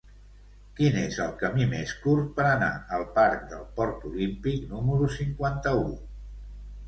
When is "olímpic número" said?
4.13-5.11